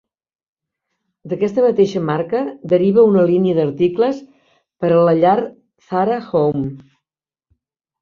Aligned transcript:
D'aquesta 1.33 1.65
mateixa 1.65 2.01
marca 2.07 2.41
deriva 2.73 3.05
una 3.11 3.27
línia 3.33 3.59
d'articles 3.61 4.25
per 4.83 4.93
a 4.97 5.01
la 5.07 5.17
llar 5.23 5.39
Zara 5.93 6.23
Home. 6.45 6.69